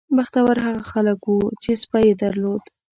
بختور 0.17 0.55
هغه 0.67 0.83
خلک 0.91 1.19
وو 1.25 1.39
چې 1.63 1.71
سپی 1.81 2.03
یې 2.09 2.13
درلود. 2.23 2.63